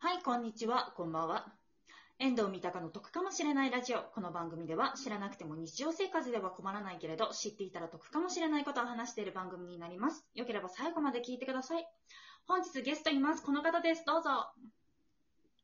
[0.00, 1.52] はい、こんにちは、こんばんは。
[2.20, 4.02] 遠藤三鷹の得かもしれないラジオ。
[4.14, 10.24] この番組では知らなくても日常生活では困らないけれど、知っていたら得かもしれないことを話している番組になります。
[10.36, 11.84] よければ最後まで聞いてください。
[12.46, 13.42] 本日ゲストいます。
[13.42, 14.04] この方です。
[14.06, 14.30] どうぞ。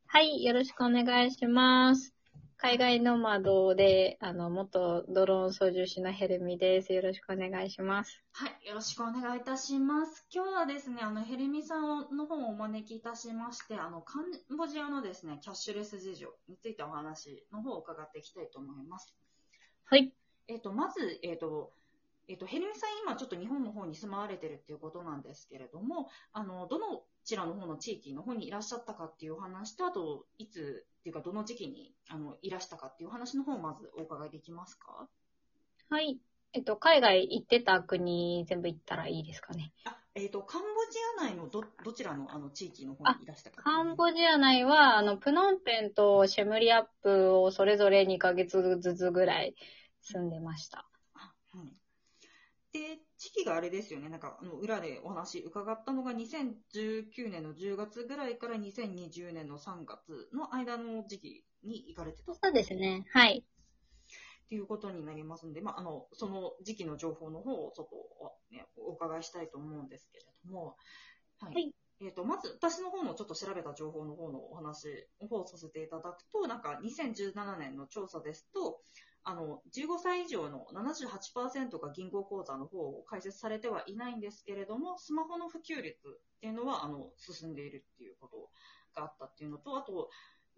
[0.09, 2.13] はい、よろしくお願いします。
[2.57, 6.93] 海外ノマドで、あの、元ドローン操縦士のヘルミです。
[6.93, 8.23] よろしくお願いします。
[8.33, 10.27] はい、よろしくお願いいたします。
[10.33, 19.15] 今日はですね、あの、ヘルミさんの本をお招きいたしまして、あの、カンボジアのですね、キャッシュレス事情についてお話の方を伺っていきたいと思います。
[19.85, 20.13] はい。
[20.47, 21.73] えっ、と、まず、えっ、と、
[22.29, 35.09] えっ、と、ヘルミさん今ちょっと日本の方に住まわれてるっていうことなんですけれども、あの、どのちらの方の地域の方にいらっしゃったかっていうお話と、あと、いつっていうか、どの時期に、あの、いらしたかっていうお話の方をまずお伺いできますか？
[35.91, 36.19] はい。
[36.53, 39.73] えっと、海外行ってた国全部行ったらいいですかね？
[39.85, 49.55] あ、えっ、と、カンボジア内のど、どちらのあの地域の方にいらしたかカンボジア内は、あの、プノンペンとシェムリアップをそれぞれ2ヶ月ずつぐらい
[50.03, 50.87] 住んでました。
[51.15, 51.84] あはい。
[52.75, 54.09] で、時期があれですよね。
[54.09, 63.05] なんか、あの、裏でお話伺ったのが、2019年の10月ぐらいから2020年の3月の間の時期に行かれてたっそうですね。
[63.13, 63.45] はい。
[64.49, 67.97] ていうことになりますんで、まあ、あの、その時期の情報の方をちょっと、
[68.51, 70.77] ね、お伺いしたいと思うんですけれども、
[71.39, 71.55] はい。
[71.55, 78.81] はいえっ、と、まず、私の方のちょっと調べた情報の方のお話の方をさせていただくと、なんか、2017年の調査ですと、
[79.25, 88.51] あの、15歳以上の78%が銀行口座の方を開設されてはいないんですけれども、スマホの普及率っていうのは、あの、進んでいるっていうこと
[88.95, 90.11] があったっていうのと、あと、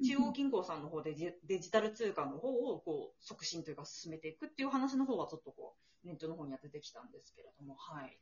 [0.05, 8.19] 中央銀行さんの方でデジタル通貨の方をこう促進というか進めていくっていう話の方はちょっとこうネットの方には出てきたんですけれども、はい。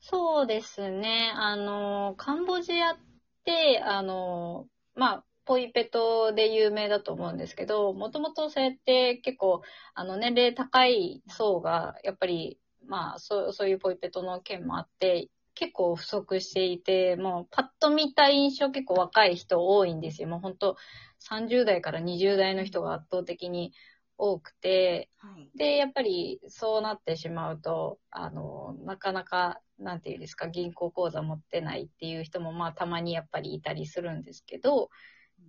[0.00, 1.32] そうですね。
[1.34, 2.96] あの、カンボジアっ
[3.44, 9.62] て、あの、まあ、ポイペトで有名だと思うんですけど、もともとそうやって結構、
[9.94, 20.28] あの、年齢高い層が、やっぱり、まあ、そう、そういうポイペトの件もあって、結構不足していて、もうパッと見た印象結構若い人多いんですよ。
[20.28, 20.76] もう本当
[21.20, 23.72] 30代から20代の人が圧倒的に
[24.18, 25.50] 多くて、はい。
[25.56, 34.90] で、やっぱりそうなってしまうと、あの、なかなか、なんていうんですか、銀行口座持ってないっていう人も、まあ、たまにやっぱりいたりするんですけど、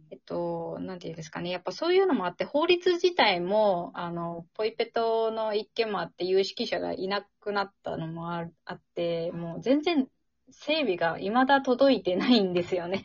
[0.09, 10.07] えっと、なんていうんですかね、やっぱそういうのもあって、法律自体も、あの、ポイペトの一件もあって、有識者がいなくなったのもああって、もう全然
[10.49, 13.03] 整備が未だ届いてないんですよね。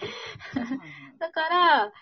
[1.19, 1.93] だから、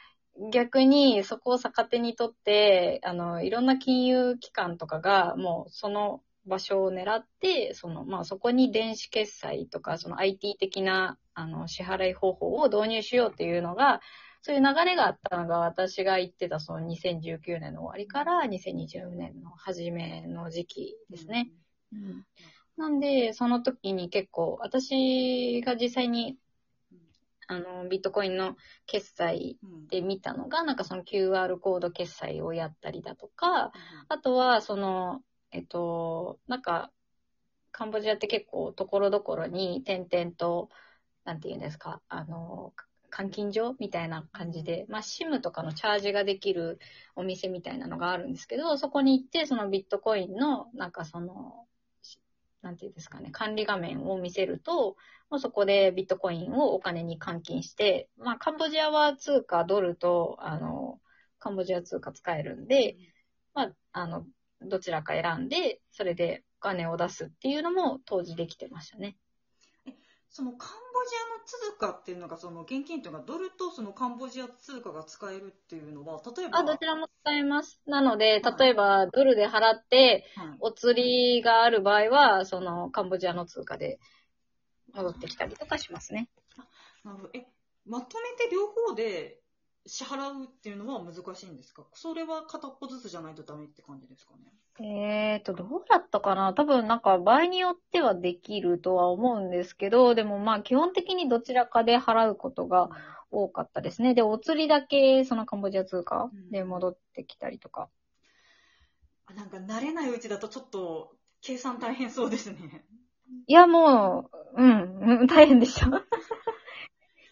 [0.52, 14.00] 逆にそこを逆手にとって、あの、いろんな金融機関とかが、もうその場所を狙って、その、まあそこに電子決済とか、その IT 的な、あの、支払い方法を導入しようっていうのが、
[14.42, 21.50] そういう流れがあったのが私が言ってたその2019年の終わりから2020年の初めの時期ですね。。
[21.92, 22.24] うん
[22.80, 26.38] なんで、その時に結構、私が実際に、
[27.46, 28.56] あの、ビットコインの
[28.86, 29.86] 決済うん。
[29.88, 33.70] で見たのが、なんかその QR コード決済をやったりだとか、
[34.08, 35.20] あとは、その、
[35.50, 36.90] えっと、なんか、
[37.70, 40.70] カンボジアって結構、ところどころに点々と、
[41.24, 42.72] なんていうんですか、あの、
[43.10, 46.78] 換金所みたいな感じで、まあ、SIM とかのチャージができる
[47.16, 51.66] お店みたいなのがあるんですけど、そこに行って、そのビットコインの、なんかその、
[52.62, 54.96] なんていうんですかね、管理画面を見せると、
[55.30, 61.00] もうそこでビットコインをお金に換金して、まあ、カンボジアは通貨ドルと、あの、
[61.38, 62.96] カンボジア通貨使えるんで、
[63.54, 64.26] まあ、あの、
[64.62, 69.16] どちらか選んで、それでお金を出すっていうのも当時できてましたね。
[70.28, 77.80] そのカンジアの通貨っていうのが、その現金というのがドルとそのカンボジア通貨が使えるっていうのは、例えば、あ、どちらも使えます。
[77.86, 83.98] なので、はい例えばドルで払って、はいお釣りがある場合は、そのカンボジアの通貨で
[84.92, 86.28] 戻ってきたりとかしますね。
[87.04, 87.30] なるほど。
[87.34, 87.46] え、
[87.86, 89.40] まとめて両方で
[89.86, 91.84] 支払うっていうのは難しいんですか？
[91.94, 94.52] それは片っぽずつじゃないとダメって感じですかね？
[94.82, 96.54] えーと、どうだったかな？
[96.54, 102.88] 多分なんか場合によってはできるとは思うんですけど、でもまあ基本的にどちらかで払うことが
[103.30, 104.14] 多かったですね。
[104.14, 107.88] で、お釣りだけそのカンボジア通貨で戻ってきたりとか。
[109.26, 111.12] あなんか慣れないうちだとちょっと
[111.42, 112.84] 計算大変そうですね。
[113.46, 115.86] いや、もう、うん、うん大変でした。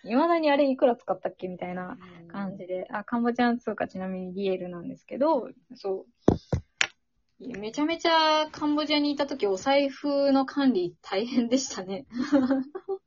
[0.02, 1.98] 未だにあれいくら使ったっけみたいな
[2.28, 2.86] 感じで。
[2.90, 7.58] あ、カンボジアの通貨ちなみにリエルなんですけど、そう。
[7.58, 12.06] めちゃめちゃカンボジアにいた時お財布の管理大変でしたね。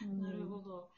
[0.00, 0.90] なるほど。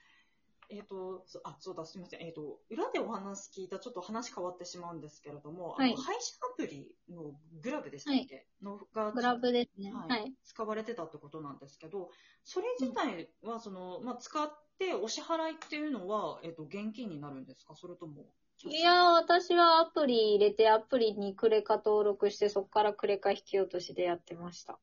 [0.70, 2.20] えっ、と、そあ、そうだ、すみません。
[2.20, 9.93] えっ、と、裏でお話聞いた、ちょっと話変わってしまうんですけれども、はいあの配信アプリのグラブでしたっけ、のが、グラブですね。
[9.93, 10.35] ははいい。
[10.44, 12.11] 使われてたってことなんですけど、
[12.44, 14.68] それ自体は、その、まあ、使って
[15.02, 17.75] お支払いっていうのは、えっ、と、現金になるんですか？
[17.75, 18.26] それとも。
[18.64, 24.78] いやー、私はアプリ入れて、アプリにクレカ登録して、そこからクレカ引き落としでやってました。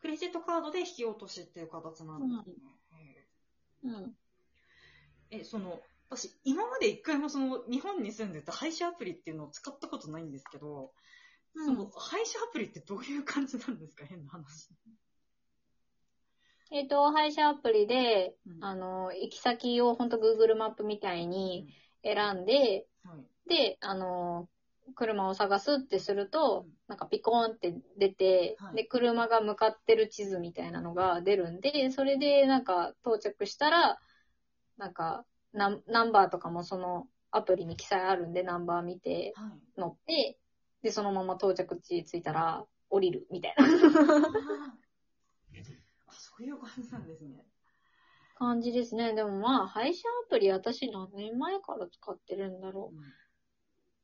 [0.00, 2.56] クレジットカードで引き落としっていう形なんですね。
[3.84, 4.16] うん。
[5.30, 10.92] へえ、その、私、今まで一回もその、日本に住んでた配車アプリっていうのを使ったことないんですけど、
[11.54, 14.06] その、配車アプリってどういう感じなんですか？
[14.06, 14.70] 変な話。
[16.70, 18.64] えっ、と、配車アプリで、うん。
[18.64, 23.48] あの、行き先を本当 Google マップみたいに選んで、はい。
[23.48, 24.48] で、あの、
[24.94, 28.76] 車を探すってするとうん、なんかピコーンって出て、はい。
[28.76, 33.98] で、車が向かってる地図みたいなのが出るんで、それでなんか到着したら、
[34.76, 39.80] なんかナン、ナンバーとかもそのアプリに記載あるんで、ナンバー見てはい。
[39.80, 40.38] 乗って、
[40.82, 43.64] で、そのまま到着地着いたら降りるみたいな。
[43.64, 44.74] あ、
[46.40, 47.44] そういう感じなんですね。
[48.34, 49.14] 感じですね。
[49.14, 52.94] でもまあ、配車アプリ私何年前から使ってるんだろ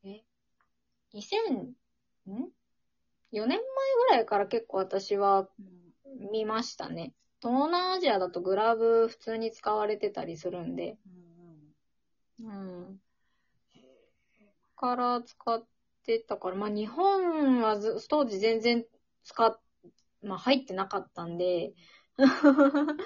[0.03, 0.07] う。
[1.13, 1.73] 2000、
[2.29, 2.49] ん
[3.31, 5.49] ?4 年前ぐらいから結構私は
[6.05, 6.29] うん。
[6.31, 7.15] 見ましたね。
[7.41, 10.99] 東南アジアだとグラブ普通に使われてたりするんで。
[12.39, 13.01] うん。
[14.75, 15.65] から使っ
[16.05, 18.85] てたから、まあ日本はず当時全然
[19.23, 19.59] 使っ、
[20.21, 21.73] まあ入ってなかったんで、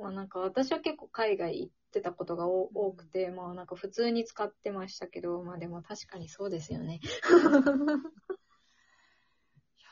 [0.00, 7.00] まあなんか私は結構海外行ってたことが多多くて、まあなんか普通に使ってましたけど、まあでも確かにそうですよね。
[7.02, 7.10] いや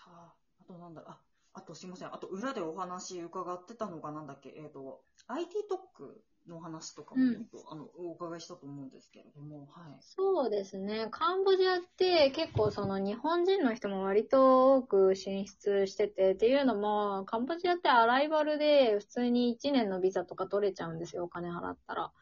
[0.09, 1.21] ーあとなんだろう、あ、
[1.55, 2.15] あとすいません。
[2.15, 9.97] あと裏でお話伺ってたのがなんだっけ、えっ、と、IT 特区の話とかもちょっと、あの、お伺いしたと思うんですけれども、はい。
[10.01, 11.09] そうですね。
[11.11, 22.13] カンボジアって結構その日本人の人も割と多く進出してて、っていうのも、カンボジアってアライバルで普通に1年のビザとか取れちゃうんですよ、お金払ったら。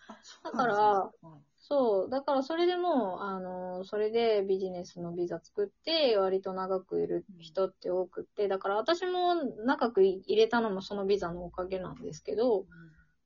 [0.43, 1.11] だから
[1.67, 2.11] そう。
[2.11, 9.35] だからそれでもう、あの、それでビジネスのビザ作って、割と長くいる人って多くって、だから私も
[9.65, 12.67] 長く入れたのもそのビザのおかげなんですけど、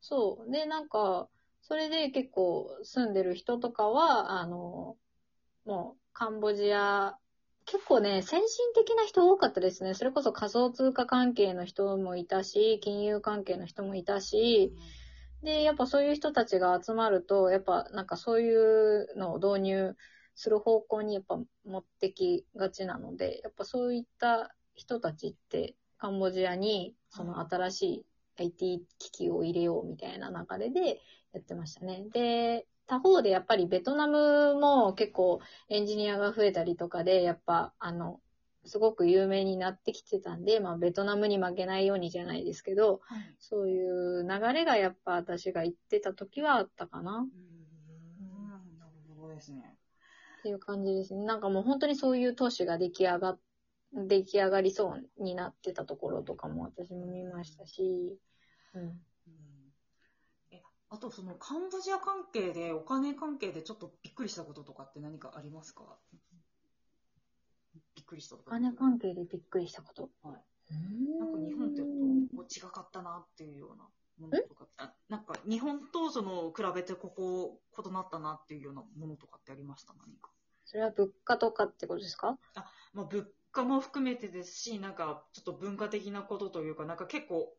[0.01, 0.51] そう。
[0.51, 1.29] で、なんか、
[1.63, 4.97] それで結構住んでる人とかは、あの、
[5.65, 7.17] もうカンボジア、
[7.67, 9.93] 結構ね、先進的な人多かったですね。
[9.93, 14.73] それこそ仮想通貨関係の人もいたし、金融関係の人もいたし、
[15.43, 19.97] で、やっぱそういう人たちが集まると、やっぱなんかそういうのを導入
[20.35, 28.07] する方向にやっぱ持ってきがちなので、やっぱそういった人たちってカンボジアにその新しい
[28.39, 31.01] IT 機器を入れようみたいな流れで
[31.33, 32.05] やってましたね。
[32.13, 38.21] で、他方でやっぱりベトナムも結構エンジニアが増えたりとかで、やっぱあの、
[38.65, 43.35] すごく有名になってきてたんで、まあベトナムに負けないようにじゃないですけど、はい。
[43.39, 48.49] そういう流れがやっぱ私が言ってた時はあったかなっうーん、
[48.79, 49.77] なるほどですね。
[50.43, 51.25] ていう感じですね。
[51.25, 53.39] なんかもう本当にそういう都市が出来上がっ、
[53.93, 58.19] 出来上がりそうになってたところとかも私も見ましたし、
[58.75, 58.83] うん。
[58.83, 59.01] うん。
[60.51, 65.99] え、あとそのカンボジア関係で、お金関係でちょっとびっくりしたこととかって何かありますか？
[67.95, 68.51] びっくりしたこと。
[68.51, 70.11] お金関係でびっくりしたこと。
[70.23, 70.45] はい。
[71.19, 71.87] ななんか日本ってこ
[72.43, 73.85] う違かったなっていうような
[74.19, 79.95] ものとかあなんか日本とその比べてここ異なったなっていうようなものとかってありました？
[79.95, 80.31] 何か。
[80.65, 82.39] それは物価とかってことですか？
[82.95, 87.55] まあ物価も含めてですし、なんかちょっと文化的なことというか、なんか結構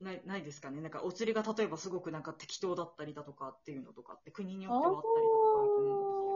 [0.00, 0.80] ないないですかね。
[0.80, 6.26] なんかお釣りが例えばすごくなんか適当だったりだとかっていうのとかって国によってはあったりとかあると思うんです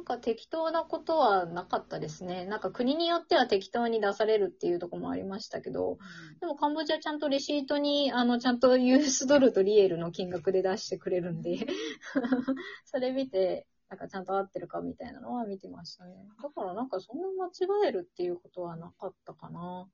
[0.00, 2.46] なんか適当なことはなかったですね。
[2.46, 5.98] なんか国によっては適当に出されるっていうところもありましたけど、
[6.40, 11.66] でもカンボジアちゃんとレシートに、あの、ちゃんと US ドルとリエルの金額で出してくれるんで、
[12.86, 16.28] それ見て、なんかちゃんと合ってるかみたいなのは見てましたね。
[16.42, 19.88] だからなんかそんな間違えるっていうことはなかったかな。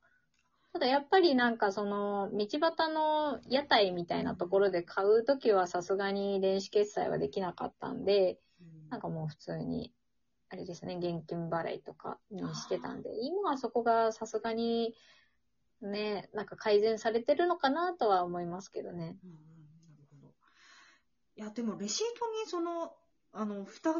[0.71, 9.91] ただやっぱりなんかその道端の屋台みたいなところで買うときはさすがに電子決済はできなかったんで、うんなんかもう普通に、
[10.49, 14.95] あれですね、現金払いとかにしてたんで、今はそこがさすがに、
[15.81, 18.97] ね、なんか改善されてるのかなとは思いますけどね。
[18.97, 19.17] なる
[20.21, 20.33] ほど。
[21.35, 22.93] いや、でもレシートにその、
[23.33, 23.93] あの、二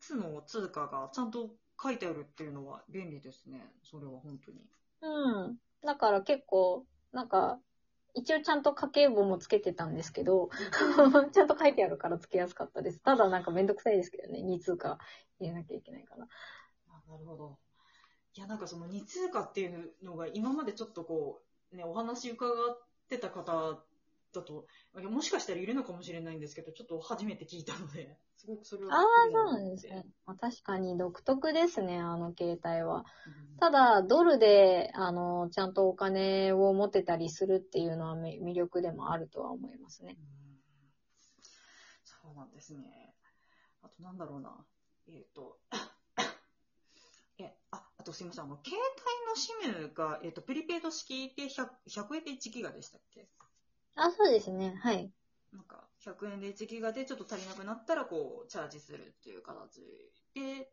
[0.00, 1.50] つの通貨がちゃんと
[1.82, 3.72] 書いてあるっていうのは便利ですね。
[3.82, 4.58] それは本当に。
[5.02, 5.56] うん。
[5.84, 7.58] だから結構、なんか、
[8.14, 10.50] 一応ちゃんと家計簿もつけてたんですけど、
[11.32, 13.00] ちゃんと書いてあるからつけやすかったです。
[13.00, 14.98] ただなんかめんどくさいですけどね、2通貨
[15.40, 16.28] 入れなきゃいけないから。
[16.88, 17.58] あなるほど。
[18.34, 23.82] いや、なんかその二通貨っていうのが今までちょっとこう、ね、お話伺ってた方
[24.32, 28.94] だと、もしかしたらいるのかもしれないんですけど、ちょっと初めて聞いたので、 すごくそれは。
[28.94, 30.04] ああ、そうなんですね。
[30.26, 33.04] まあ、確かに独特ですね、あの携帯は。
[33.26, 33.56] うん。
[33.58, 40.16] ただ、ドルで、あの、ちゃんとお金を持てたりするっていうのはめ魅力でもあるとは思いますね。
[40.18, 40.42] うん
[42.22, 43.14] そうなんですね。
[43.82, 44.64] あとなんだろうな。
[45.08, 45.58] えっ、と、
[47.38, 48.78] え、あ、あとすいません、あの、携
[49.64, 53.28] 帯の SIM が、えっ、と、プリペイド式で 100, 100円で1ギガでしたっけ？
[53.94, 54.74] あ、そうですね。
[54.82, 55.10] はい。
[55.52, 59.80] なんか、100円で1ギガでちょっと足りなくなったら、こう、チャージするっていう形
[60.34, 60.70] で、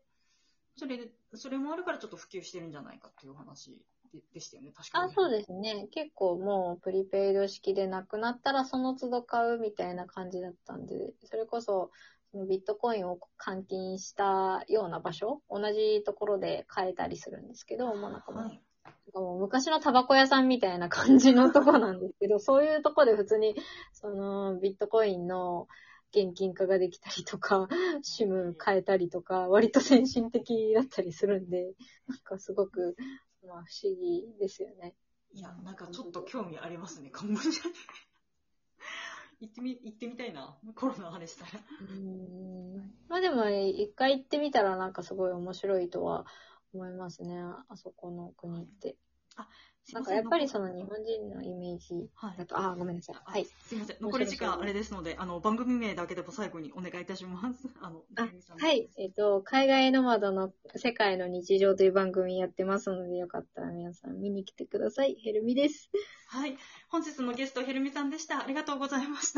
[0.76, 5.12] それで、それもあるからちょっと普及してるんじゃないかっていうお話ででしたよね、確かに。
[5.12, 5.88] あ、そうですね。
[5.92, 11.90] 結構もうプリペイド式でなくなったらその都度買うみたいな感じだったんで、それこそ、
[12.32, 18.62] そのビットコインを換金したような場所、同じところで買えたりするんですけど、もうなんかもう、はい。
[19.14, 23.56] もう昔のタバコ屋さんみたいな感じのとこなんですけど、 そういうとこで普通に、
[23.92, 25.68] その、ビットコインの
[26.12, 27.68] 現金化ができたりとか、
[28.02, 31.74] シム変えたりとか、割と先進的だったりするんで、
[32.06, 32.96] なんかすごく、
[33.46, 34.94] まあ不思議ですよね。
[35.32, 37.74] いや、なんかちょっと興味ありますね、カンボジアに。
[39.40, 40.58] 行ってみ、行ってみたいな。
[40.74, 41.64] コロナの話したら。
[41.80, 42.50] うーん
[43.08, 46.26] まあでも、一回行ってみたらなんかすごい面白いとは
[46.72, 47.40] 思いますね。
[47.68, 48.96] あそこの国って。
[49.92, 53.16] なんかやっぱりその日本人のイメージはいだと、あ、ごめんなさい。
[53.24, 53.46] あはい。
[53.66, 53.96] すいません。
[54.00, 57.68] 残り時間あれですので、あの、番組名だけでも最後にお願いいたします。
[57.80, 58.88] あの、あはい。。
[58.96, 65.16] えっ、と、海外ノマドの世界の日常という番組やってますので、よかったら皆さん見に来てください。
[65.16, 65.90] ヘルミです。
[66.28, 66.56] はい。
[66.88, 68.44] 本日のゲスト、ヘルミさんでした。
[68.44, 69.28] ありがとうございました。